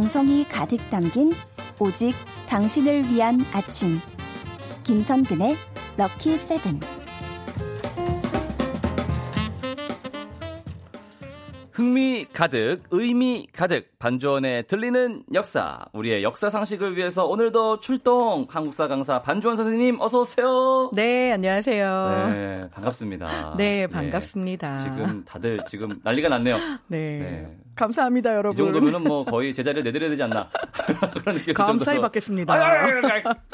[0.00, 1.34] 정성이 가득 담긴
[1.78, 2.14] 오직
[2.48, 4.00] 당신을 위한 아침.
[4.82, 5.54] 김선근의
[5.98, 6.80] 럭키 세븐.
[11.70, 15.84] 흥미 가득, 의미 가득, 반주원의 들리는 역사.
[15.92, 18.46] 우리의 역사 상식을 위해서 오늘도 출동!
[18.48, 20.92] 한국사 강사 반주원 선생님, 어서오세요!
[20.94, 22.30] 네, 안녕하세요.
[22.32, 23.54] 네, 반갑습니다.
[23.58, 24.76] 네, 반갑습니다.
[24.76, 26.56] 네, 지금 다들 지금 난리가 났네요.
[26.88, 27.18] 네.
[27.18, 27.56] 네.
[27.80, 28.52] 감사합니다, 여러분.
[28.52, 30.48] 이 정도면은 뭐 거의 제자리를 내드려야 되지 않나.
[31.20, 32.86] 그런 느낌 감사히 받겠습니다.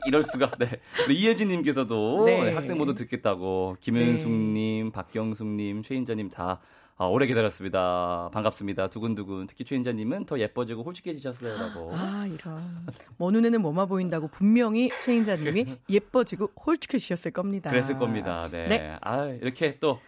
[0.06, 0.50] 이럴 수가.
[0.58, 0.80] 네.
[1.08, 2.52] 이혜진 님께서도 네.
[2.52, 4.92] 학생 모두 듣겠다고 김은숙님, 네.
[4.92, 6.60] 박경숙 님, 최인자 님 다
[6.98, 8.30] 아, 오래 기다렸습니다.
[8.32, 8.88] 반갑습니다.
[8.88, 9.46] 두근두근.
[9.46, 11.90] 특히 최인자님은 더 예뻐지고 홀쭉해지셨어요라고.
[11.94, 12.86] 아 이런.
[13.18, 17.68] 뭐 눈에는 뭐만 보인다고 분명히 최인자님이 예뻐지고 홀쭉해지셨을 겁니다.
[17.68, 18.48] 그랬을 겁니다.
[18.50, 18.64] 네.
[18.64, 18.96] 네.
[19.02, 20.00] 아 이렇게 또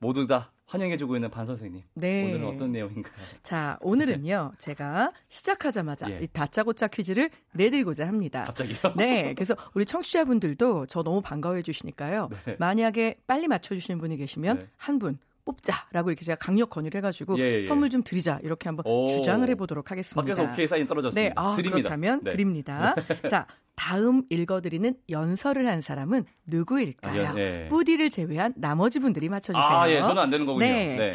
[0.00, 1.82] 모두 다 환영해주고 있는 반 선생님.
[1.94, 2.24] 네.
[2.24, 3.14] 오늘은 어떤 내용인가요?
[3.42, 6.20] 자, 오늘은요, 제가 시작하자마자 예.
[6.22, 8.44] 이 다짜고짜 퀴즈를 내드리고자 합니다.
[8.44, 8.94] 갑자기요?
[8.96, 9.34] 네.
[9.34, 12.28] 그래서 우리 청취자분들도 저 너무 반가워해 주시니까요.
[12.44, 12.56] 네.
[12.58, 14.66] 만약에 빨리 맞춰주시는 분이 계시면 네.
[14.76, 17.62] 한 분, 뽑자라고 이렇게 제가 강력 건의를 해가지고 예, 예.
[17.62, 19.06] 선물 좀 드리자 이렇게 한번 오.
[19.06, 20.20] 주장을 해보도록 하겠습니다.
[20.20, 21.28] 밖에서 오케이 사인 떨어졌습니다.
[21.28, 21.76] 네, 아, 드립니다.
[21.76, 22.32] 그렇다면 네.
[22.32, 22.94] 드립니다.
[23.30, 27.28] 자, 다음 읽어드리는 연설을 한 사람은 누구일까요?
[27.28, 27.68] 아, 네.
[27.68, 29.64] 뿌디를 제외한 나머지 분들이 맞춰주세요.
[29.64, 30.66] 아, 예, 저는 안 되는 거군요.
[30.66, 30.96] 네.
[30.96, 31.12] 네.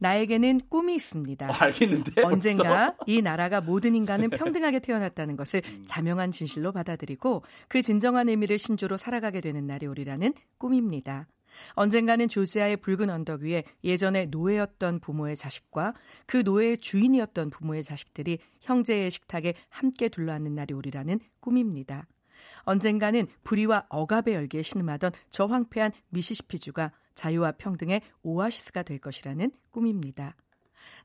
[0.00, 1.46] 나에게는 꿈이 있습니다.
[1.46, 2.96] 어, 알겠는데 언젠가 벌써?
[3.06, 5.84] 이 나라가 모든 인간은 평등하게 태어났다는 것을 음.
[5.86, 11.26] 자명한 진실로 받아들이고 그 진정한 의미를 신조로 살아가게 되는 날이 오리라는 꿈입니다.
[11.74, 15.94] 언젠가는 조지아의 붉은 언덕 위에 예전에 노예였던 부모의 자식과
[16.26, 22.06] 그 노예의 주인이었던 부모의 자식들이 형제의 식탁에 함께 둘러앉는 날이 오리라는 꿈입니다.
[22.62, 30.36] 언젠가는 불의와 억압의 열기에 신음하던 저 황폐한 미시시피주가 자유와 평등의 오아시스가 될 것이라는 꿈입니다.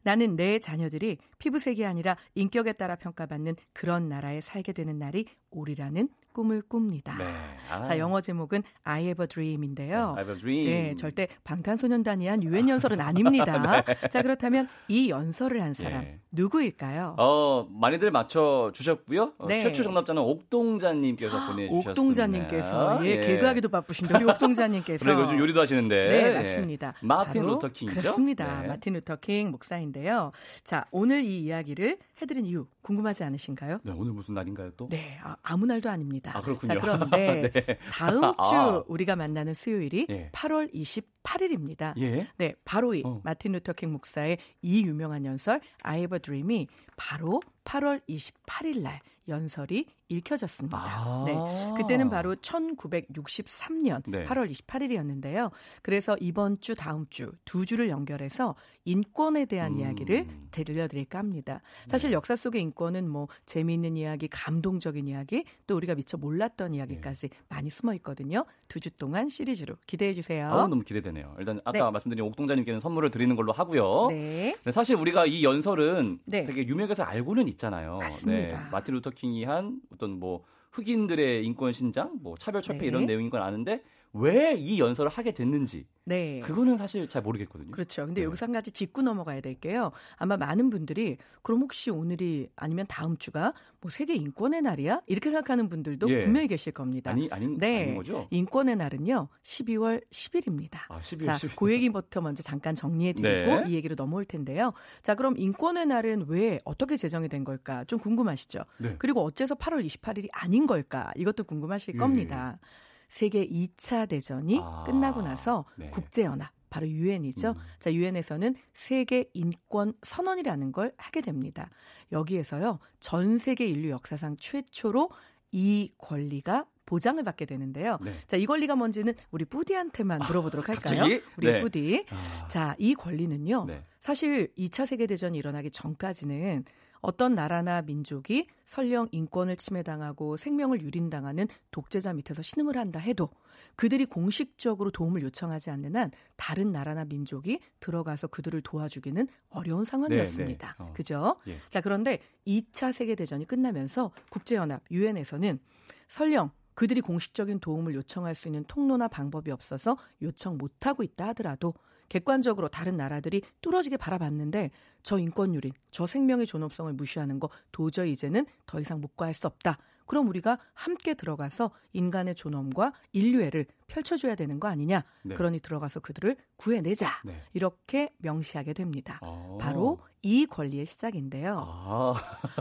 [0.05, 6.61] 나는 내 자녀들이 피부색이 아니라 인격에 따라 평가받는 그런 나라에 살게 되는 날이 오리라는 꿈을
[6.61, 7.15] 꿉니다.
[7.17, 7.25] 네.
[7.71, 7.81] 아.
[7.81, 10.15] 자, 영어 제목은 I have a dream인데요.
[10.15, 10.65] 네, I have a dream.
[10.65, 13.83] 네, 절대 방탄소년단이 한 유엔 연설은 아닙니다.
[13.87, 14.09] 네.
[14.09, 16.19] 자, 그렇다면 이 연설을 한 사람 네.
[16.31, 17.15] 누구일까요?
[17.17, 19.31] 어, 많이들 맞춰 주셨고요.
[19.37, 19.63] 어, 네.
[19.63, 21.91] 최초 정답자는 옥동자님께서 아, 보내주셨습니다.
[21.91, 23.19] 옥동자님께서 예, 예.
[23.21, 26.93] 개그하기도 바쁘신데 우리 옥동자님께서 그래 요즘 요리도 하시는데 네, 맞습니다.
[27.01, 27.05] 예.
[27.05, 28.01] 마틴 루터 킹이죠?
[28.01, 28.61] 그렇습니다.
[28.61, 28.67] 네.
[28.67, 30.31] 마틴 루터 킹 목사인데 요.
[30.63, 33.79] 자, 오늘 이 이야기를 해드린 이유 궁금하지 않으신가요?
[33.83, 34.87] 네, 오늘 무슨 날인가요 또?
[34.87, 36.31] 네, 아, 무 날도 아닙니다.
[36.35, 36.73] 아, 그렇군요.
[36.73, 37.77] 자, 그런데 네.
[37.91, 38.43] 다음 아.
[38.43, 38.83] 주 아.
[38.87, 40.29] 우리가 만나는 수요일이 예.
[40.33, 41.97] 8월 28일입니다.
[41.99, 42.27] 예?
[42.37, 43.21] 네, 바로 이 어.
[43.23, 46.67] 마틴 루터킹 목사의 이 유명한 연설 I Have a Dream이
[46.97, 50.77] 바로 8월 28일 날 연설이 읽혀졌습니다.
[50.77, 51.33] 아~ 네.
[51.81, 54.23] 그때는 바로 1963년 네.
[54.25, 55.49] 8월 28일이었는데요.
[55.81, 58.55] 그래서 이번 주 다음 주 두 주를 연결해서
[58.85, 59.79] 인권에 대한 음.
[59.79, 61.61] 이야기를 들려드릴까 합니다.
[61.87, 62.13] 사실 네.
[62.13, 67.37] 역사 속의 인권은 뭐 재미있는 이야기, 감동적인 이야기, 또 우리가 미처 몰랐던 이야기까지 네.
[67.49, 68.45] 많이 숨어 있거든요.
[68.67, 70.51] 두 주 동안 시리즈로 기대해 주세요.
[70.51, 71.35] 아, 너무 기대되네요.
[71.39, 71.91] 일단 아까 네.
[71.91, 74.07] 말씀드린 옥동자님께는 선물을 드리는 걸로 하고요.
[74.09, 74.55] 네.
[74.71, 76.43] 사실 우리가 이 연설은 네.
[76.43, 77.97] 되게 유명해서 알고는 있잖아요.
[77.99, 78.63] 맞습니다.
[78.63, 78.69] 네.
[78.71, 82.87] 마틴 루터 킹이 한 어떤 뭐 흑인들의 인권 신장, 뭐 차별 철폐 네.
[82.87, 83.81] 이런 내용인 건 아는데
[84.15, 86.39] 왜 이 연설을 하게 됐는지 네.
[86.41, 87.71] 그거는 사실 잘 모르겠거든요.
[87.71, 88.05] 그렇죠.
[88.05, 88.25] 근데 네.
[88.25, 89.91] 여기서 한 가지 짚고 넘어가야 될 게요.
[90.15, 95.01] 아마 많은 분들이 그럼 혹시 오늘이 아니면 다음 주가 뭐 세계 인권의 날이야?
[95.07, 96.23] 이렇게 생각하는 분들도 예.
[96.23, 97.11] 분명히 계실 겁니다.
[97.11, 97.81] 아니, 아닌, 네.
[97.83, 98.27] 아닌 거죠?
[98.29, 99.27] 인권의 날은요.
[99.43, 100.79] 12월 10일입니다.
[100.89, 101.55] 아, 12월 자, 10일.
[101.55, 103.63] 그 얘기부터 먼저 잠깐 정리해 드리고 네.
[103.67, 104.73] 이 얘기로 넘어올 텐데요.
[105.03, 107.83] 자, 그럼 인권의 날은 왜 어떻게 제정이 된 걸까?
[107.85, 108.63] 좀 궁금하시죠?
[108.77, 108.95] 네.
[108.99, 111.11] 그리고 어째서 8월 28일이 아닌 걸까?
[111.15, 111.99] 이것도 궁금하실 음.
[111.99, 112.59] 겁니다.
[113.07, 115.89] 세계 2차 대전이 아, 끝나고 나서 네.
[115.89, 117.51] 국제연합 바로 유엔이죠.
[117.51, 117.55] 음.
[117.79, 121.69] 자, 유엔에서는 세계 인권 선언이라는 걸 하게 됩니다.
[122.11, 122.79] 여기에서요.
[122.99, 125.09] 전 세계 인류 역사상 최초로
[125.51, 127.97] 이 권리가 보장을 받게 되는데요.
[128.01, 128.13] 네.
[128.27, 130.99] 자, 이 권리가 뭔지는 우리 뿌디한테만 아, 물어보도록 할까요?
[130.99, 131.21] 갑자기?
[131.37, 131.61] 우리 네.
[131.61, 132.05] 뿌디.
[132.09, 132.47] 아.
[132.47, 133.65] 자, 이 권리는요.
[133.65, 133.83] 네.
[134.01, 136.65] 사실 2차 세계 대전이 일어나기 전까지는
[137.05, 143.29] 어떤 나라나 민족이 설령 인권을 침해당하고 생명을 유린당하는 독재자 밑에서 신음을 한다 해도
[143.75, 150.67] 그들이 공식적으로 도움을 요청하지 않는 한 다른 나라나 민족이 들어가서 그들을 도와주기는 어려운 상황이었습니다.
[150.67, 150.83] 네, 네.
[150.83, 150.93] 어.
[150.93, 151.37] 그죠?
[151.47, 151.59] 예.
[151.69, 152.17] 자, 그런데
[152.47, 155.59] 2차 세계 대전이 끝나면서 국제 연합, 유엔에서는
[156.07, 161.75] 설령 그들이 공식적인 도움을 요청할 수 있는 통로나 방법이 없어서 요청 못하고 있다 하더라도
[162.09, 164.71] 객관적으로 다른 나라들이 뚫어지게 바라봤는데
[165.03, 169.77] 저 인권유린, 저 생명의 존엄성을 무시하는 거 도저히 이제는 더 이상 묵과할 수 없다.
[170.07, 175.03] 그럼 우리가 함께 들어가서 인간의 존엄과 인류애를 펼쳐줘야 되는 거 아니냐.
[175.23, 175.33] 네.
[175.33, 177.09] 그러니 들어가서 그들을 구해내자.
[177.25, 177.41] 네.
[177.53, 179.17] 이렇게 명시하게 됩니다.
[179.23, 179.25] 오.
[179.25, 179.57] 어.
[179.59, 181.57] 바로 이 권리의 시작인데요.
[181.59, 182.13] 아.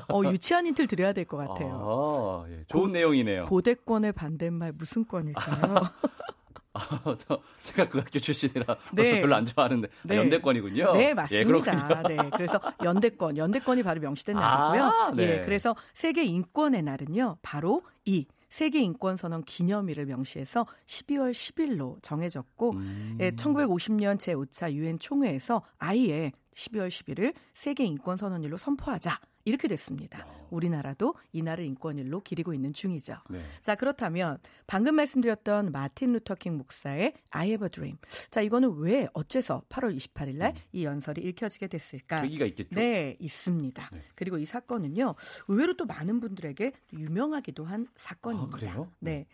[0.09, 2.45] 어, 유치한 힌트를 드려야 될 것 같아요.
[2.47, 2.65] 아, 예.
[2.69, 3.45] 좋은 고, 내용이네요.
[3.47, 5.75] 고대권의 반대말 무슨 권일까요?
[6.75, 6.81] 아,
[7.19, 9.21] 저, 제가 그 학교 출신이라 네.
[9.21, 10.17] 별로 안 좋아하는데 아, 네.
[10.17, 10.93] 아, 연대권이군요.
[10.95, 12.03] 네, 예, 맞습니다.
[12.11, 14.83] 예, 네, 그래서 연대권, 연대권이 바로 명시된 날이고요.
[14.83, 15.23] 아, 네.
[15.23, 22.71] 예, 그래서 세계 인권의 날은요, 바로 이 세계 인권 선언 기념일을 명시해서 12월 10일로 정해졌고
[22.73, 23.19] 음.
[23.21, 29.19] 예, 1950년 제5차 유엔 총회에서 아예 12월 10일을 세계 인권 선언일로 선포하자.
[29.45, 30.27] 이렇게 됐습니다.
[30.27, 30.47] 어.
[30.51, 33.17] 우리나라도 이날을 인권일로 기리고 있는 중이죠.
[33.29, 33.41] 네.
[33.61, 37.99] 자, 그렇다면 방금 말씀드렸던 마틴 루터킹 목사의 I have a dream.
[38.31, 40.83] 자, 이거는 왜 어째서 8월 28일 날이 음.
[40.83, 42.23] 연설이 읽혀지게 됐을까?
[42.23, 42.75] 계기가 있겠죠.
[42.75, 43.91] 네, 있습니다.
[43.93, 44.01] 네.
[44.15, 45.15] 그리고 이 사건은요.
[45.49, 48.57] 의외로 또 많은 분들에게 유명하기도 한 사건입니다.
[48.57, 48.93] 아, 그래요?
[49.01, 49.11] 네.
[49.11, 49.27] 네.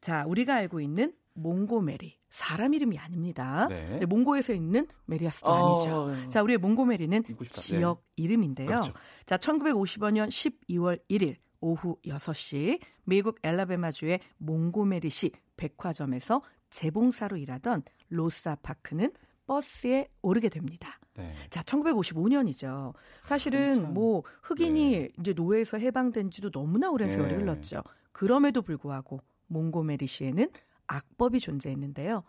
[0.00, 3.66] 자, 우리가 알고 있는 몽고메리 사람 이름이 아닙니다.
[3.68, 3.98] 네.
[3.98, 6.08] 네, 몽고에서 있는 메리야스도 어, 아니죠.
[6.12, 6.28] 네.
[6.28, 8.22] 자, 우리의 몽고메리는 지역 네.
[8.24, 8.66] 이름인데요.
[8.66, 8.92] 그렇죠.
[9.26, 19.12] 자, 1955년 12월 1일 오후 6시 미국 앨라배마주의 몽고메리시 백화점에서 재봉사로 일하던 로사 파크는
[19.46, 21.00] 버스에 오르게 됩니다.
[21.16, 21.34] 네.
[21.50, 22.94] 자, 1955년이죠.
[23.24, 25.08] 사실은 참, 뭐 흑인이 네.
[25.18, 27.82] 이제 노예에서 해방된 지도 너무나 오랜 세월이 흘렀죠.
[28.12, 30.48] 그럼에도 불구하고 몽고메리시에는
[30.90, 32.24] 악법이 존재했는데요.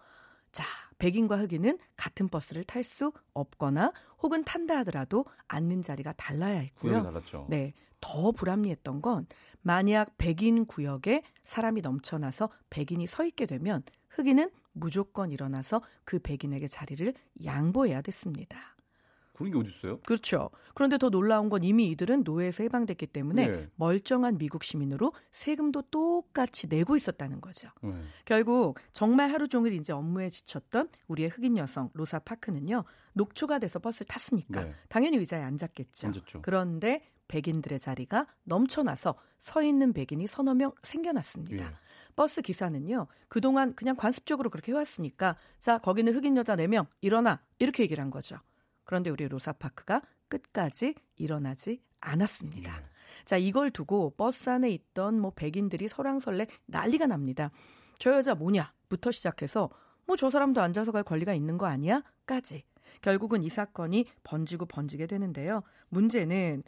[0.52, 0.66] 자,
[0.98, 7.04] 백인과 흑인은 같은 버스를 탈 수 없거나 혹은 탄다 하더라도 앉는 자리가 달라야 했고요.
[7.04, 7.48] 달랐죠.
[7.50, 7.74] 네.
[8.02, 9.28] 더 불합리했던 건
[9.62, 17.14] 만약 백인 구역에 사람이 넘쳐나서 백인이 서 있게 되면 흑인은 무조건 일어나서 그 백인에게 자리를
[17.44, 18.76] 양보해야 됐습니다.
[19.42, 20.00] 그런 게 어디 있어요?
[20.02, 20.50] 그렇죠.
[20.74, 23.70] 그런데 더 놀라운 건 이미 이들은 노예에서 해방됐기 때문에 네.
[23.76, 27.70] 멀쩡한 미국 시민으로 세금도 똑같이 내고 있었다는 거죠.
[27.82, 27.94] 네.
[28.26, 32.84] 결국 정말 하루 종일 이제 업무에 지쳤던 우리의 흑인 여성 로사 파크는요.
[33.14, 34.74] 녹초가 돼서 버스를 탔으니까 네.
[34.90, 36.08] 당연히 의자에 앉았겠죠.
[36.08, 36.42] 앉았죠.
[36.42, 41.66] 그런데 백인들의 자리가 넘쳐나서 서 있는 백인이 서너 명 생겨났습니다.
[41.66, 41.72] 예.
[42.16, 47.42] 버스 기사는요, 그동안 그냥 관습적으로 그렇게 해왔으니까, 자, 거기는 흑인 여자 4명, 일어나.
[47.58, 48.38] 이렇게 얘기를 한 거죠.
[48.84, 52.82] 그런데 우리 로사파크가 끝까지 일어나지 않았습니다.
[52.82, 52.92] 예.
[53.26, 57.52] 자, 이걸 두고 버스 안에 있던 뭐 백인들이 설왕설래 난리가 납니다.
[58.00, 59.70] 저 여자 뭐냐?부터 시작해서
[60.06, 62.04] 뭐 저 사람도 앉아서 갈 권리가 있는 거 아니야?
[62.26, 62.64] 까지.
[63.02, 65.64] 결국은 이 사건이 번지고 번지게 되는데요.
[65.90, 66.64] 문제는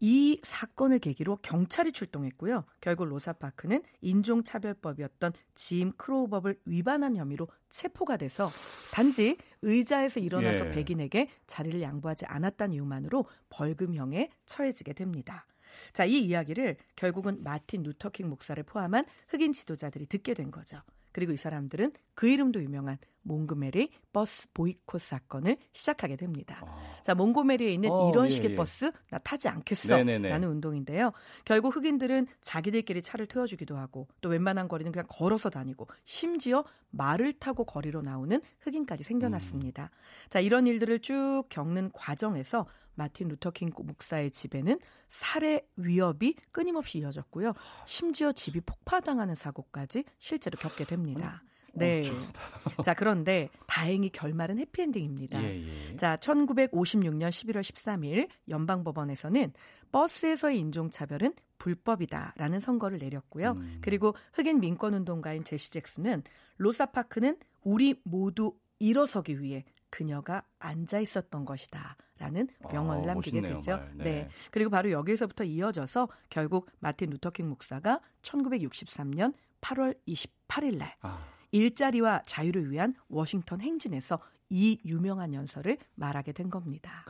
[0.00, 2.64] 이 사건을 계기로 경찰이 출동했고요.
[2.80, 8.48] 결국 로사파크는 인종차별법이었던 짐 크로우법을 위반한 혐의로 체포가 돼서
[8.92, 10.70] 단지 의자에서 일어나서 예.
[10.72, 15.46] 백인에게 자리를 양보하지 않았다는 이유만으로 벌금형에 처해지게 됩니다.
[15.92, 20.82] 자, 이 이야기를 결국은 마틴 루터킹 목사를 포함한 흑인 지도자들이 듣게 된 거죠.
[21.12, 26.62] 그리고 이 사람들은 그 이름도 유명한 몽고메리 버스 보이콧 사건을 시작하게 됩니다.
[26.66, 27.00] 아.
[27.02, 28.56] 자, 몽고메리에 있는 어, 이런 예, 식의 예.
[28.56, 30.28] 버스 나 타지 않겠어 네네네.
[30.28, 31.12] 라는 운동인데요.
[31.44, 37.64] 결국 흑인들은 자기들끼리 차를 태워주기도 하고 또 웬만한 거리는 그냥 걸어서 다니고 심지어 말을 타고
[37.64, 39.84] 거리로 나오는 흑인까지 생겨났습니다.
[39.84, 40.28] 음.
[40.30, 44.78] 자, 이런 일들을 쭉 겪는 과정에서 마틴 루터킹 목사의 집에는
[45.08, 47.54] 살해 위협이 끊임없이 이어졌고요.
[47.86, 51.42] 심지어 집이 폭파당하는 사고까지 실제로 겪게 됩니다.
[51.72, 52.02] 네.
[52.84, 55.42] 자, 그런데 다행히 결말은 해피엔딩입니다.
[55.42, 55.96] 예, 예.
[55.96, 59.52] 자, 1956년 11월 13일 연방법원에서는
[59.92, 63.52] 버스에서의 인종차별은 불법이다라는 선거를 내렸고요.
[63.52, 63.78] 음.
[63.82, 66.22] 그리고 흑인 민권운동가인 제시 잭슨은
[66.56, 71.96] 로사파크는 우리 모두 일어서기 위해 그녀가 앉아 있었던 것이다.
[72.18, 73.86] 라는 명언을 아, 남기게 멋있네요, 되죠.
[73.94, 74.04] 네.
[74.04, 74.28] 네.
[74.50, 81.26] 그리고 바로 여기에서부터 이어져서 결국 마틴 루터킹 목사가 1963년 8월 28일 날 아.
[81.50, 84.20] 일자리와 자유를 위한 워싱턴 행진에서
[84.50, 87.04] 이 유명한 연설을 말하게 된 겁니다.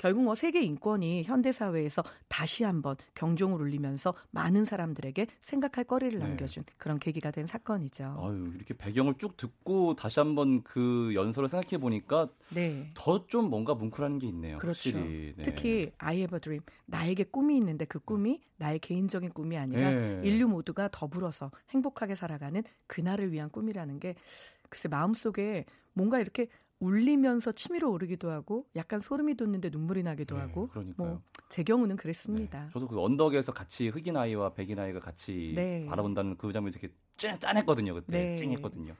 [0.00, 6.24] 결국 뭐 세계 인권이 현대 사회에서 다시 한번 경종을 울리면서 많은 사람들에게 생각할 거리를 네.
[6.24, 8.16] 남겨준 그런 계기가 된 사건이죠.
[8.26, 12.90] 아유, 이렇게 배경을 쭉 듣고 다시 한번 그 연설을 생각해 보니까 네.
[12.94, 14.56] 더 좀 뭔가 뭉클한 게 있네요.
[14.56, 14.98] 그렇죠.
[14.98, 15.34] 네.
[15.42, 20.22] 특히 I have a dream 나에게 꿈이 있는데 그 꿈이 나의 개인적인 꿈이 아니라 네.
[20.24, 24.14] 인류 모두가 더불어서 행복하게 살아가는 그날을 위한 꿈이라는 게
[24.70, 26.46] 글쎄 마음속에 뭔가 이렇게
[26.80, 32.64] 울리면서 치밀어 오르기도 하고 약간 소름이 돋는데 눈물이 나기도 네, 하고 뭐제 경우는 그랬습니다.
[32.64, 35.84] 네, 저도 그 언덕에서 같이 흑인 아이와 백인 아이가 같이 네.
[35.86, 37.94] 바라본다는 그 장면이 되게 짠, 짠했거든요.
[37.94, 38.34] 그때 네.
[38.36, 38.94] 찡했거든요.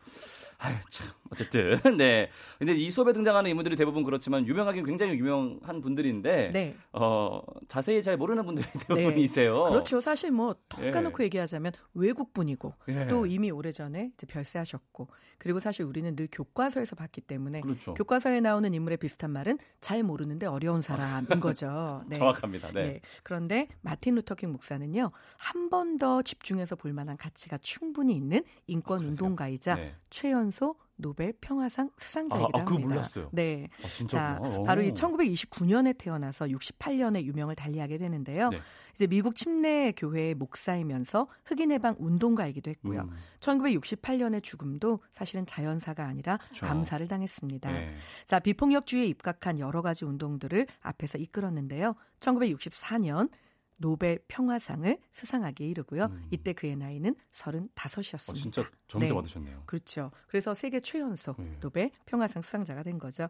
[0.62, 1.08] 아유, 참.
[1.30, 1.80] 어쨌든.
[1.96, 2.28] 네.
[2.58, 6.76] 근데 이 수업에 등장하는 인물들이 대부분 그렇지만 유명하긴 굉장히 유명한 분들인데 네.
[6.92, 9.54] 어, 자세히 잘 모르는 분들이 대부분이세요.
[9.64, 9.70] 네.
[9.70, 10.02] 그렇죠.
[10.02, 10.90] 사실 뭐턱 예.
[10.90, 11.24] 까놓고 네.
[11.24, 13.08] 얘기하자면 외국 분이고 네.
[13.08, 15.08] 또 이미 오래 전에 이제 별세하셨고
[15.38, 17.94] 그리고 사실 우리는 늘 교과서에서 봤기 때문에 그렇죠.
[17.94, 22.04] 교과서에 나오는 인물의 비슷한 말은 잘 모르는데 어려운 사람인 거죠.
[22.06, 22.16] 네.
[22.16, 22.68] 정확합니다.
[22.72, 22.82] 네.
[22.84, 23.00] 네.
[23.22, 25.10] 그런데 마틴 루터킹 목사는요.
[25.38, 29.95] 한 번 더 집중해서 볼 만한 가치가 충분히 있는 인권 아, 운동가이자 네.
[30.11, 32.88] 최연소 노벨 평화상 수상자이기도 아, 아, 합니다.
[32.88, 33.29] 몰랐어요.
[33.33, 33.69] 네.
[33.83, 38.50] 아, 자, 바로 이 1929년에 태어나서 68년에 유명을 달리하게 되는데요.
[38.50, 38.61] 네.
[38.93, 43.02] 이제 미국 침례 교회의 목사이면서 흑인 해방 운동가이기도 했고요.
[43.02, 43.17] 음.
[43.40, 46.67] 1968년의 죽음도 사실은 자연사가 아니라 그렇죠.
[46.67, 47.73] 암살을 당했습니다.
[47.73, 47.95] 네.
[48.26, 51.95] 자, 비폭력주의에 입각한 여러 가지 운동들을 앞에서 이끌었는데요.
[52.21, 53.31] 1964년
[53.80, 56.04] 노벨 평화상을 수상하게 이르고요.
[56.04, 56.28] 음.
[56.30, 58.30] 이때 그의 나이는 35이었습니다.
[58.30, 59.14] 어, 진짜 정대 네.
[59.14, 59.62] 받으셨네요.
[59.64, 60.10] 그렇죠.
[60.28, 61.56] 그래서 세계 최연소 네.
[61.60, 63.28] 노벨 평화상 수상자가 된 거죠.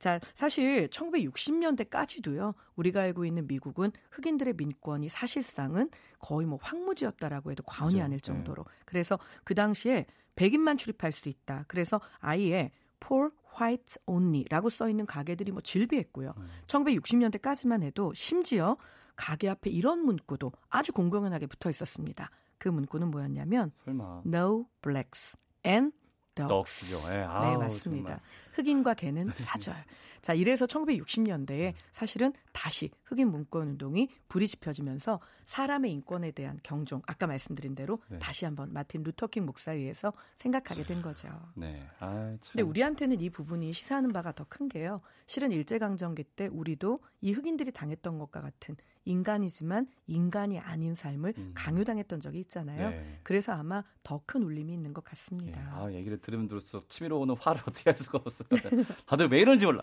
[0.00, 2.54] 자, 사실 1960년대까지도요.
[2.74, 8.04] 우리가 알고 있는 미국은 흑인들의 민권이 사실상은 거의 뭐 황무지였다라고 해도 과언이 그렇죠.
[8.04, 8.22] 아닐 네.
[8.22, 8.64] 정도로.
[8.64, 8.70] 네.
[8.84, 11.64] 그래서 그 당시에 백인만 출입할 수 있다.
[11.68, 16.34] 그래서 아예 폴 화이트 온리라고 써 있는 가게들이 뭐 질비했고요.
[16.36, 16.48] 음.
[16.66, 18.76] 1960년대까지만 해도 심지어
[19.22, 22.28] 가게 앞에 이런 문구도 아주 공공연하게 붙어 있었습니다.
[22.58, 24.22] 그 문구는 뭐였냐면 설마.
[24.26, 25.94] No blacks and
[26.34, 26.88] dogs.
[26.90, 27.08] dogs죠.
[27.08, 28.04] 네, 네 맞습니다.
[28.04, 28.20] 정말.
[28.54, 29.76] 흑인과 개는 사절.
[30.22, 37.26] 자, 이래서 1960년대에 사실은 다시 흑인 문권 운동이 불이 지펴지면서 사람의 인권에 대한 경종, 아까
[37.26, 38.18] 말씀드린 대로 네.
[38.18, 41.28] 다시 한번 마틴 루터킹 목사에 의해서 생각하게 된 거죠.
[41.54, 41.84] 네.
[41.98, 42.52] 아, 참.
[42.52, 45.00] 근데 우리한테는 이 부분이 시사하는 바가 더 큰 게요.
[45.26, 51.52] 실은 일제강점기 때 우리도 이 흑인들이 당했던 것과 같은 인간이지만 인간이 아닌 삶을 음.
[51.54, 52.90] 강요당했던 적이 있잖아요.
[52.90, 53.18] 네.
[53.22, 55.60] 그래서 아마 더 큰 울림이 있는 것 같습니다.
[55.60, 55.66] 네.
[55.70, 58.48] 아, 얘기를 들으면 들을수록 치밀어 오는 화를 어떻게 할 수가 없어요.
[59.06, 59.82] 다들 왜 이런지 몰라.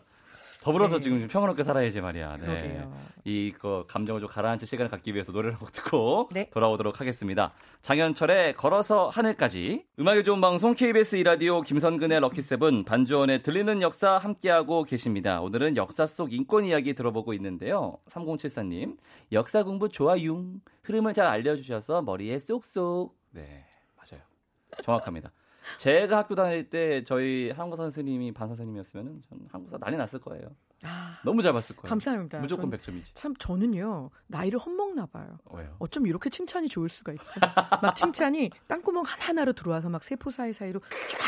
[0.61, 1.01] 더불어서 네.
[1.01, 2.35] 지금 평화롭게 살아야지 말이야.
[2.37, 2.85] 네.
[3.23, 6.49] 이거 감정을 좀 가라앉힐 시간을 갖기 위해서 노래를 한곡 듣고 네.
[6.49, 7.51] 돌아오도록 하겠습니다.
[7.81, 15.41] 장현철의 걸어서 하늘까지 음악이 좋은 방송 KBS 이라디오 김선근의 럭키세븐 반주원의 들리는 역사 함께하고 계십니다.
[15.41, 17.97] 오늘은 역사 속 인권 이야기 들어보고 있는데요.
[18.09, 18.97] 3074님
[19.31, 24.23] 역사 공부 좋아융 흐름을 잘 알려주셔서 머리에 쏙쏙 네 맞아요.
[24.83, 25.31] 정확합니다.
[25.77, 30.49] 제가 학교 다닐 때 저희 한국사 선생님이 반 선생님이었으면 전 한국사 난리 났을 거예요.
[30.85, 31.89] 아, 너무 잘 봤을 거예요.
[31.89, 32.39] 감사합니다.
[32.39, 33.03] 무조건 100점이지.
[33.13, 35.37] 참 저는요 나이를 헛먹나 봐요.
[35.51, 35.75] 왜요?
[35.79, 37.39] 어쩜 이렇게 칭찬이 좋을 수가 있죠.
[37.81, 40.79] 막 칭찬이 땀구멍 하나하나로 들어와서 막 세포 사이사이로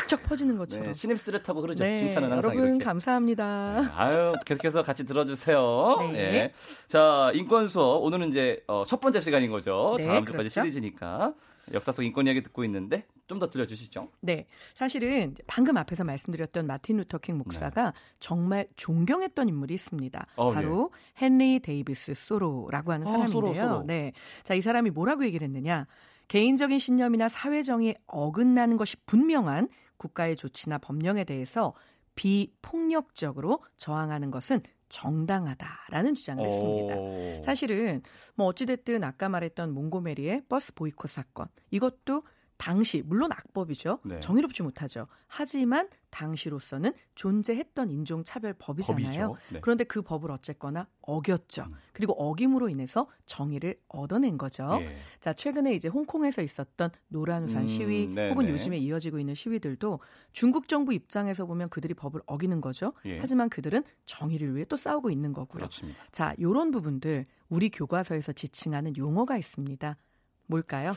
[0.08, 0.88] 쫙쫙 퍼지는 것처럼.
[0.88, 1.84] 네, 시냅스를 타고 그러죠.
[1.84, 2.86] 네, 칭찬은 항상 여러분 이렇게.
[2.86, 3.82] 감사합니다.
[3.82, 5.98] 네, 아유 계속해서 같이 들어주세요.
[6.14, 6.32] 네.
[6.32, 6.54] 네.
[6.88, 9.96] 자 인권 수업 오늘은 이제 어, 첫 번째 시간인 거죠.
[9.98, 10.62] 네, 다음 주까지 그렇죠.
[10.62, 11.34] 시리즈니까.
[11.74, 14.10] 역사 속 인권 이야기 듣고 있는데 좀 더 들려주시죠.
[14.22, 17.92] 네, 사실은 방금 앞에서 말씀드렸던 마틴 루터킹 목사가 네.
[18.20, 20.28] 정말 존경했던 인물이 있습니다.
[20.36, 21.26] 어, 바로 예.
[21.26, 23.32] 헨리 데이비스 소로라고 하는 아, 사람인데요.
[23.32, 23.84] 소로, 소로.
[23.88, 24.12] 네,
[24.44, 25.88] 자 이 사람이 뭐라고 얘기를 했느냐?
[26.28, 31.74] 개인적인 신념이나 사회 정의에 어긋나는 것이 분명한 국가의 조치나 법령에 대해서
[32.16, 37.42] 비폭력적으로 저항하는 것은 정당하다라는 주장을 했습니다.
[37.42, 38.04] 사실은
[38.36, 42.24] 뭐 어찌됐든 아까 말했던 몽고메리의 버스 보이콧 사건 이것도
[42.62, 44.02] 당시 물론 악법이죠.
[44.04, 44.20] 네.
[44.20, 45.08] 정의롭지 못하죠.
[45.26, 49.36] 하지만 당시로서는 존재했던 인종 차별 법이잖아요.
[49.52, 49.60] 네.
[49.62, 51.64] 그런데 그 법을 어쨌거나 어겼죠.
[51.64, 51.74] 음.
[51.92, 54.78] 그리고 어김으로 인해서 정의를 얻어낸 거죠.
[54.82, 54.96] 예.
[55.20, 58.52] 자, 최근에 이제 홍콩에서 있었던 노란우산 음, 시위 네 혹은 네.
[58.52, 60.00] 요즘에 이어지고 있는 시위들도
[60.32, 62.94] 중국 정부 입장에서 보면 그들이 법을 어기는 거죠.
[63.06, 63.18] 예.
[63.18, 65.62] 하지만 그들은 정의를 위해 또 싸우고 있는 거고요.
[65.62, 66.04] 그렇습니다.
[66.12, 69.98] 자, 요런 부분들 우리 교과서에서 지칭하는 용어가 있습니다.
[70.46, 70.94] 뭘까요?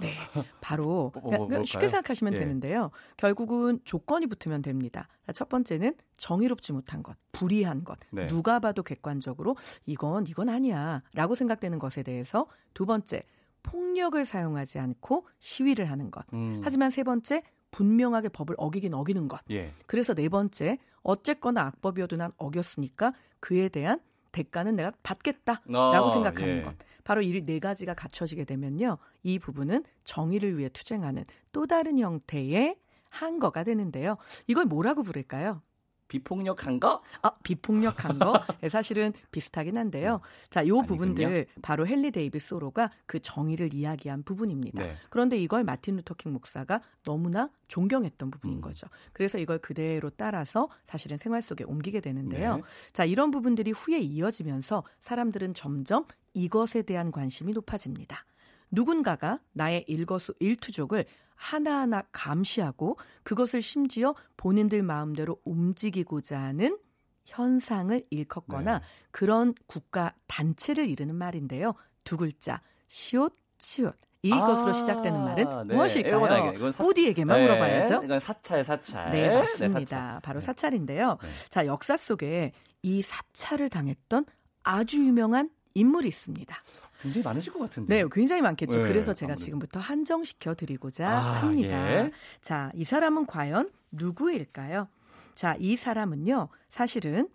[0.00, 0.14] 네,
[0.60, 2.38] 바로 뭐, 뭐, 그러니까 쉽게 생각하시면 예.
[2.38, 2.90] 되는데요.
[3.16, 5.08] 결국은 조건이 붙으면 됩니다.
[5.34, 8.26] 첫 번째는 정의롭지 못한 것, 불이한 것, 네.
[8.28, 13.22] 누가 봐도 객관적으로 이건 이건 아니야라고 생각되는 것에 대해서 두 번째
[13.62, 16.24] 폭력을 사용하지 않고 시위를 하는 것.
[16.32, 16.60] 음.
[16.64, 19.40] 하지만 세 번째 분명하게 법을 어기긴 어기는 것.
[19.50, 19.72] 예.
[19.86, 24.00] 그래서 네 번째 어쨌거나 악법이어도 난 어겼으니까 그에 대한
[24.38, 26.62] 대가는 내가 받겠다라고 아, 생각하는 예.
[26.62, 26.74] 것.
[27.04, 28.98] 바로 이 네 가지가 갖춰지게 되면요.
[29.22, 32.76] 이 부분은 정의를 위해 투쟁하는 또 다른 형태의
[33.10, 34.16] 한거가 되는데요.
[34.46, 35.62] 이걸 뭐라고 부를까요?
[36.08, 37.02] 비폭력한 거?
[37.22, 38.42] 아, 비폭력한 거?
[38.60, 40.20] 네, 사실은 비슷하긴 한데요.
[40.50, 44.82] 자, 요 부분들 바로 헨리 데이비스 소로가 그 정의를 이야기한 부분입니다.
[44.82, 44.96] 네.
[45.10, 48.60] 그런데 이걸 마틴 루터킹 목사가 너무나 존경했던 부분인 음.
[48.60, 48.86] 거죠.
[49.12, 52.56] 그래서 이걸 그대로 따라서 사실은 생활 속에 옮기게 되는데요.
[52.56, 52.62] 네.
[52.92, 58.24] 자, 이런 부분들이 후에 이어지면서 사람들은 점점 이것에 대한 관심이 높아집니다.
[58.70, 66.78] 누군가가 나의 일거수 일투족을 하나하나 감시하고 그것을 심지어 본인들 마음대로 움직이고자 하는
[67.24, 68.84] 현상을 일컫거나 네.
[69.10, 71.74] 그런 국가 단체를 이르는 말인데요.
[72.02, 75.74] 두 글자 시옷 치옷 이것으로 아, 시작되는 말은 네.
[75.74, 76.72] 무엇일까요?
[76.72, 76.82] 사...
[76.82, 77.46] 후디에게만 네.
[77.46, 78.00] 물어봐야죠.
[78.04, 79.12] 이건 사찰, 사찰.
[79.12, 79.78] 네, 맞습니다.
[79.78, 80.20] 네, 사찰.
[80.22, 80.46] 바로 네.
[80.46, 81.18] 사찰인데요.
[81.22, 81.28] 네.
[81.50, 84.26] 자, 역사 속에 이 사찰을 당했던
[84.64, 86.56] 아주 유명한 인물이 있습니다.
[87.00, 88.02] 굉장히 많으실 것 같은데.
[88.02, 88.78] 네, 굉장히 많겠죠.
[88.82, 89.44] 네, 그래서 제가 아무래도.
[89.44, 91.90] 지금부터 한정시켜 드리고자 아, 합니다.
[91.92, 92.10] 예.
[92.40, 94.88] 자, 이 사람은 과연 누구일까요?
[95.34, 97.28] 자, 이 사람은요, 사실은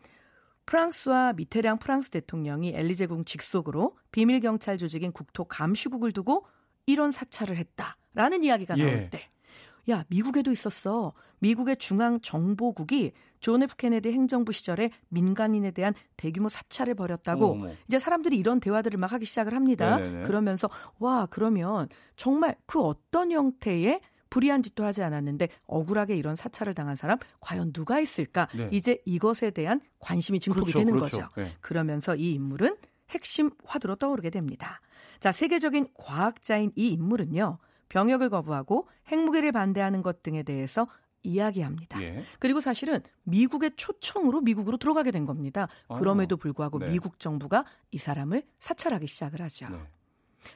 [0.66, 6.46] 프랑수아 미테랑 프랑스 대통령이 엘리제궁 직속으로 비밀 경찰 조직인 국토 감시국을 두고
[6.86, 9.10] 이런 사찰을 했다라는 이야기가 나올 예.
[9.10, 9.30] 때,
[9.90, 11.14] 야 미국에도 있었어.
[11.40, 17.70] 미국의 중앙 정보국이 존 F 케네디 행정부 시절에 민간인에 대한 대규모 사찰을 벌였다고 어머.
[17.88, 19.98] 이제 사람들이 이런 대화들을 막 하기 시작을 합니다.
[19.98, 20.24] 네네네.
[20.24, 24.00] 그러면서 와 그러면 정말 그 어떤 형태의
[24.30, 28.48] 불이한 짓도 하지 않았는데 억울하게 이런 사찰을 당한 사람 과연 누가 있을까?
[28.56, 28.70] 네.
[28.72, 31.18] 이제 이것에 대한 관심이 증폭이 그렇죠, 되는 그렇죠.
[31.18, 31.30] 거죠.
[31.36, 31.56] 네.
[31.62, 32.78] 그러면서 이 인물은
[33.12, 34.82] 핵심 화두로 떠오르게 됩니다.
[35.20, 37.60] 자, 세계적인 과학자인 이 인물은요.
[37.94, 40.88] 병역을 거부하고 핵무기를 반대하는 것 등에 대해서
[41.22, 42.02] 이야기합니다.
[42.02, 42.24] 예.
[42.40, 45.68] 그리고 사실은 미국의 초청으로 미국으로 들어가게 된 겁니다.
[45.88, 46.90] 아, 그럼에도 불구하고 네.
[46.90, 49.70] 미국 정부가 이 사람을 사찰하기 시작을 하죠.
[49.70, 49.78] 네.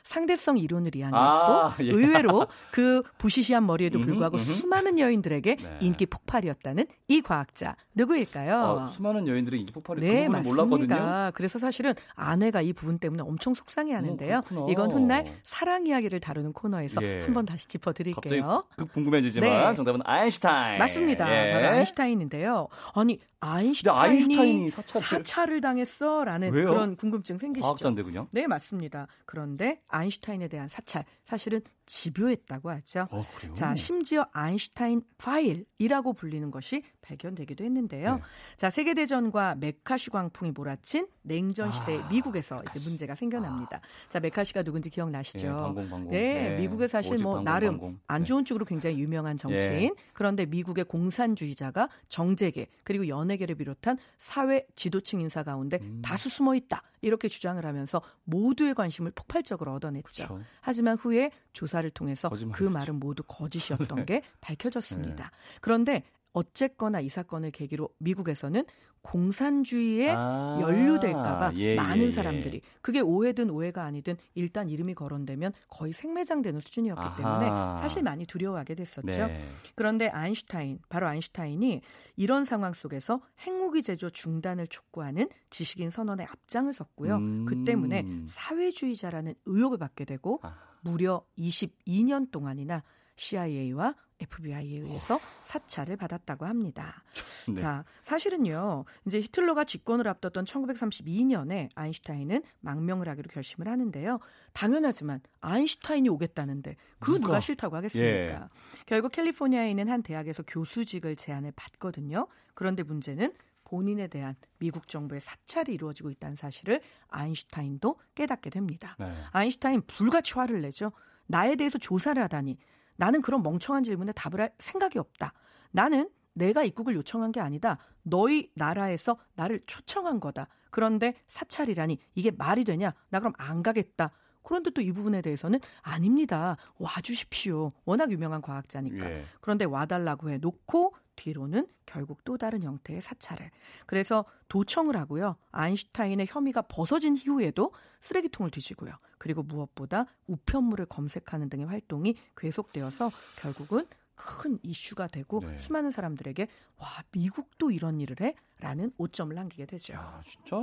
[0.03, 1.91] 상대성 이론을 이야기했고 아, 예.
[1.91, 4.37] 의외로 그 부시시한 머리에도 불구하고.
[4.37, 5.77] 수많은 여인들에게 네.
[5.81, 8.61] 인기 폭발이었다는 이 과학자 누구일까요?
[8.61, 10.65] 어, 수많은 여인들의 인기 폭발이 네, 맞습니다.
[10.65, 11.31] 몰랐거든요.
[11.33, 14.41] 그래서 사실은 아내가 이 부분 때문에 엄청 속상해하는데요.
[14.51, 17.23] 어, 이건 훗날 사랑 이야기를 다루는 코너에서 예.
[17.23, 18.61] 한번 다시 짚어드릴게요.
[18.69, 19.75] 갑자기 궁금해지지만 네.
[19.75, 20.79] 정답은 아인슈타인.
[20.79, 21.49] 맞습니다.
[21.49, 21.53] 예.
[21.53, 22.67] 바로 아인슈타인인데요.
[22.93, 25.05] 아니 아인슈타인이, 아인슈타인이 사찰을...
[25.05, 26.69] 사찰을 당했어라는 왜요?
[26.69, 27.63] 그런 궁금증 생기시죠?
[27.63, 28.27] 과학자인데 그냥?
[28.31, 29.07] 네 맞습니다.
[29.25, 31.05] 그런데 아인슈타인에 대한 사찰.
[31.23, 33.07] 사실은 집요했다고 하죠.
[33.09, 38.15] 어, 자, 심지어 아인슈타인 파일이라고 불리는 것이 발견되기도 했는데요.
[38.17, 38.21] 네.
[38.57, 43.77] 자, 세계 대전과 메카시 광풍이 몰아친 냉전 시대 아, 미국에서 이제 문제가 생겨납니다.
[43.77, 44.09] 아.
[44.09, 45.47] 자, 메카시가 누군지 기억나시죠?
[45.47, 46.11] 네, 방공, 방공.
[46.11, 46.57] 네, 네.
[46.59, 47.99] 미국의 사실 뭐 방공, 나름 방공.
[48.07, 49.83] 안 좋은 쪽으로 굉장히 유명한 정치인.
[49.83, 49.89] 예.
[50.13, 56.01] 그런데 미국의 공산주의자가 정재계 그리고 연예계를 비롯한 사회 지도층 인사 가운데 음.
[56.03, 56.83] 다수 숨어 있다.
[57.01, 60.27] 이렇게 주장을 하면서 모두의 관심을 폭발적으로 얻어냈죠.
[60.27, 60.41] 그렇죠.
[60.61, 64.05] 하지만 후에 조사를 통해서 그 말은 모두 거짓이었던 네.
[64.05, 65.23] 게 밝혀졌습니다.
[65.23, 65.57] 네.
[65.59, 68.63] 그런데 어쨌거나 이 사건을 계기로 미국에서는
[69.01, 75.93] 공산주의에 아, 연루될까봐 예, 많은 예, 사람들이 그게 오해든 오해가 아니든 일단 이름이 거론되면 거의
[75.93, 77.15] 생매장되는 수준이었기 아하.
[77.15, 79.07] 때문에 사실 많이 두려워하게 됐었죠.
[79.07, 79.45] 네.
[79.75, 81.81] 그런데 아인슈타인, 바로 아인슈타인이
[82.17, 87.15] 이런 상황 속에서 핵무기 제조 중단을 촉구하는 지식인 선언에 앞장을 섰고요.
[87.15, 87.45] 음.
[87.45, 90.55] 그 때문에 사회주의자라는 의혹을 받게 되고 아.
[90.81, 92.83] 무려 22년 동안이나
[93.15, 97.03] CIA와 FBI에 의해서 사찰을 받았다고 합니다.
[97.47, 97.55] 네.
[97.55, 104.19] 자, 사실은요, 이제 히틀러가 집권을 앞뒀던 1932년에 아인슈타인은 망명을 하기로 결심을 하는데요.
[104.53, 108.09] 당연하지만 아인슈타인이 오겠다는데 그 누가, 누가 싫다고 하겠습니까?
[108.11, 108.39] 예.
[108.85, 112.27] 결국 캘리포니아에 있는 한 대학에서 교수직을 제안을 받거든요.
[112.55, 113.33] 그런데 문제는
[113.67, 118.95] 본인에 대한 미국 정부의 사찰이 이루어지고 있다는 사실을 아인슈타인도 깨닫게 됩니다.
[118.97, 119.13] 네.
[119.31, 120.93] 아인슈타인 불같이 화를 내죠.
[121.25, 122.57] 나에 대해서 조사를 하다니
[122.95, 125.33] 나는 그런 멍청한 질문에 답을 할 생각이 없다.
[125.71, 127.77] 나는 내가 입국을 요청한 게 아니다.
[128.03, 130.47] 너희 나라에서 나를 초청한 거다.
[130.69, 132.93] 그런데 사찰이라니 이게 말이 되냐?
[133.09, 134.11] 나 그럼 안 가겠다.
[134.43, 136.55] 그런데 또 이 부분에 대해서는 아닙니다.
[136.79, 137.73] 와주십시오.
[137.83, 139.11] 워낙 유명한 과학자니까.
[139.11, 139.25] 예.
[139.41, 143.51] 그런데 와달라고 해 놓고 뒤로는 결국 또 다른 형태의 사찰을.
[143.85, 145.35] 그래서 도청을 하고요.
[145.51, 148.93] 아인슈타인의 혐의가 벗어진 이후에도 쓰레기통을 뒤지고요.
[149.17, 153.09] 그리고 무엇보다 우편물을 검색하는 등의 활동이 계속되어서
[153.41, 155.57] 결국은 큰 이슈가 되고 네.
[155.57, 159.93] 수많은 사람들에게 와 미국도 이런 일을 해라는 오점을 남기게 되죠.
[159.93, 160.55] 야, 진짜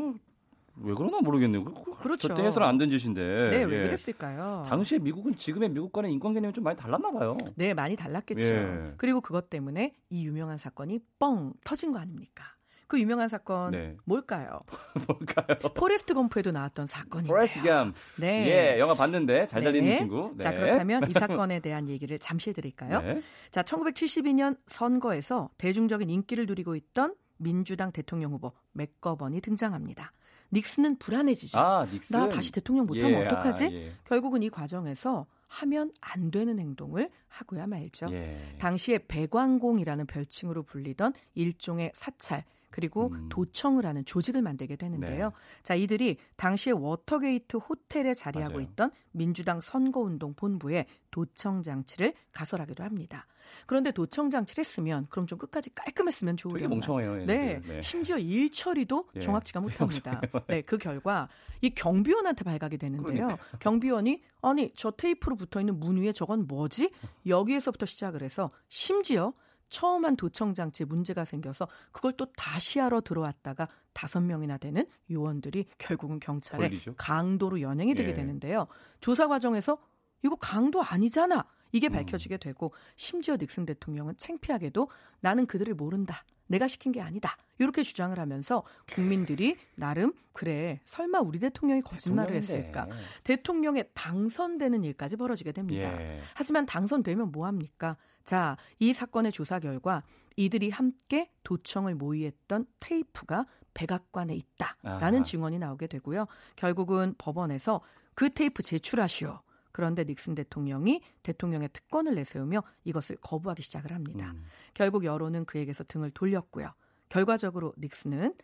[0.82, 1.64] 왜 그러나 모르겠네요.
[1.64, 2.28] 그렇죠.
[2.28, 3.22] 절대 해서는 안 된 짓인데.
[3.50, 3.87] 네, 왜 예.
[3.87, 4.64] 그랬을까요?
[4.68, 7.37] 당시에 미국은 지금의 미국과는 인권 개념이 좀 많이 달랐나 봐요.
[7.54, 8.42] 네, 많이 달랐겠죠.
[8.42, 8.94] 예.
[8.96, 12.44] 그리고 그것 때문에 이 유명한 사건이 뻥 터진 거 아닙니까?
[12.87, 13.96] 그 유명한 사건 네.
[14.04, 14.60] 뭘까요?
[15.08, 15.56] 뭘까요?
[15.74, 17.32] 포레스트 검프에도 나왔던 사건이에요.
[17.32, 17.94] 포레스트 검.
[18.18, 18.74] 네.
[18.74, 19.96] 예, 영화 봤는데 잘 달리는 네.
[19.98, 20.32] 친구.
[20.37, 20.44] 네.
[20.44, 23.00] 자, 그렇다면 이 사건에 대한 얘기를 잠시 해드릴까요?
[23.00, 23.22] 네.
[23.50, 30.12] 자, 1972년 선거에서 대중적인 인기를 누리고 있던 민주당 대통령 후보 맥거번이 등장합니다.
[30.52, 31.59] 닉슨은 불안해지죠.
[31.59, 32.18] 아, 닉슨.
[32.18, 33.64] 나 다시 대통령 못하면 예, 어떡하지?
[33.64, 33.92] 아, 예.
[34.04, 38.07] 결국은 이 과정에서 하면 안 되는 행동을 하고야 말죠.
[38.12, 38.57] 예.
[38.59, 43.28] 당시에 배관공이라는 별칭으로 불리던 일종의 사찰, 그리고 음.
[43.28, 45.28] 도청을 하는 조직을 만들게 되는데요.
[45.28, 45.62] 네.
[45.62, 48.66] 자, 이들이 당시에 워터게이트 호텔에 자리하고 맞아요.
[48.68, 53.28] 있던 민주당 선거운동 본부에 도청 장치를 가설하기도 합니다.
[53.66, 56.59] 그런데 도청 장치를 했으면 그럼 좀 끝까지 깔끔했으면 좋으련만.
[56.61, 57.26] 되게 멍청해요.
[57.26, 57.61] 네.
[57.66, 57.83] 네.
[57.83, 59.20] 심지어 일 처리도 예.
[59.20, 60.20] 정확치가 못합니다.
[60.46, 61.28] 네, 그 결과
[61.61, 63.04] 이 경비원한테 발각이 되는데요.
[63.04, 63.38] 그러니까요.
[63.61, 66.90] 경비원이 아니 저 테이프로 붙어 있는 문 위에 저건 뭐지?
[67.26, 69.33] 여기에서부터 시작을 해서 심지어
[69.70, 75.66] 처음 한 도청 장치에 문제가 생겨서 그걸 또 다시 하러 들어왔다가 다섯 명이나 되는 요원들이
[75.78, 76.94] 결국은 경찰에 걸리죠?
[76.96, 78.14] 강도로 연행이 되게 예.
[78.14, 78.68] 되는데요.
[79.00, 79.78] 조사 과정에서
[80.22, 81.44] 이거 강도 아니잖아.
[81.74, 81.92] 이게 음.
[81.92, 84.88] 밝혀지게 되고 심지어 닉슨 대통령은 창피하게도
[85.20, 86.22] 나는 그들을 모른다.
[86.46, 87.37] 내가 시킨 게 아니다.
[87.58, 92.87] 이렇게 주장을 하면서 국민들이 나름 그래 설마 우리 대통령이 거짓말을 했을까?
[93.24, 96.00] 대통령에 당선되는 일까지 벌어지게 됩니다.
[96.00, 96.20] 예.
[96.34, 97.96] 하지만 당선되면 뭐 합니까?
[98.22, 100.04] 자, 이 사건의 조사 결과
[100.37, 105.22] 이들이 함께 도청을 모의했던 테이프가 백악관에 있다라는 아하.
[105.24, 106.26] 증언이 나오게 되고요.
[106.54, 107.80] 결국은 법원에서
[108.14, 109.40] 그 테이프 제출하시오.
[109.74, 114.30] 그런데 닉슨 대통령이 대통령의 특권을 내세우며 이것을 거부하기 시작을 합니다.
[114.30, 114.44] 음.
[114.72, 116.72] 결국 여론은 그에게서 등을 돌렸고요.
[117.08, 118.34] 결과적으로 닉슨은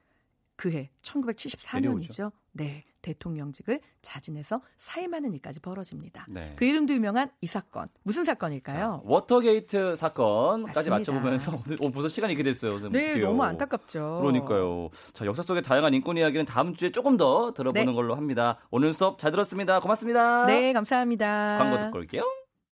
[0.56, 2.32] 그해 1974년이죠.
[2.52, 2.84] 네.
[3.02, 6.26] 대통령직을 자진해서 사임하는 일까지 벌어집니다.
[6.28, 6.52] 네.
[6.56, 8.78] 그 이름도 유명한 이 사건 무슨 사건일까요?
[8.78, 10.90] 자, 워터게이트 사건까지.
[10.90, 12.78] 맞춰보면서 오늘 벌써 시간이 이렇게 됐어요.
[12.90, 13.26] 네, 어떡해요.
[13.26, 14.18] 너무 안타깝죠.
[14.20, 14.90] 그러니까요.
[15.14, 17.92] 자, 역사 속의 다양한 인권 이야기는 다음 주에 조금 더 들어보는 네.
[17.92, 18.58] 걸로 합니다.
[18.70, 19.80] 오늘 수업 잘 들었습니다.
[19.80, 20.46] 고맙습니다.
[20.46, 21.58] 네, 감사합니다.
[21.58, 22.39] 광고 듣고 올게요.